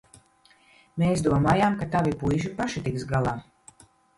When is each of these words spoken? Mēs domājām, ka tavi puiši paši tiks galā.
Mēs 1.03 1.21
domājām, 1.27 1.77
ka 1.83 1.89
tavi 1.97 2.15
puiši 2.23 2.53
paši 2.63 2.85
tiks 2.89 3.07
galā. 3.13 3.37